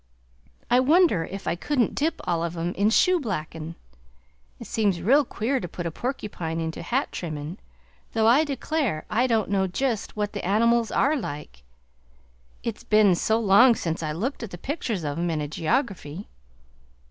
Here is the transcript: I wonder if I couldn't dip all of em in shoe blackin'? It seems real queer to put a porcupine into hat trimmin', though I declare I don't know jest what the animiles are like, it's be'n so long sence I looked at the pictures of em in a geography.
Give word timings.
I 0.67 0.79
wonder 0.79 1.25
if 1.25 1.47
I 1.47 1.55
couldn't 1.55 1.93
dip 1.93 2.21
all 2.23 2.43
of 2.43 2.57
em 2.57 2.73
in 2.73 2.89
shoe 2.89 3.19
blackin'? 3.19 3.75
It 4.59 4.65
seems 4.65 4.99
real 4.99 5.23
queer 5.23 5.59
to 5.59 5.67
put 5.67 5.85
a 5.85 5.91
porcupine 5.91 6.59
into 6.59 6.81
hat 6.81 7.11
trimmin', 7.11 7.59
though 8.13 8.25
I 8.25 8.43
declare 8.43 9.05
I 9.11 9.27
don't 9.27 9.51
know 9.51 9.67
jest 9.67 10.17
what 10.17 10.33
the 10.33 10.41
animiles 10.43 10.89
are 10.89 11.15
like, 11.15 11.61
it's 12.63 12.83
be'n 12.83 13.13
so 13.13 13.39
long 13.39 13.75
sence 13.75 14.01
I 14.01 14.11
looked 14.11 14.41
at 14.41 14.49
the 14.49 14.57
pictures 14.57 15.03
of 15.03 15.19
em 15.19 15.29
in 15.29 15.39
a 15.39 15.47
geography. 15.47 16.27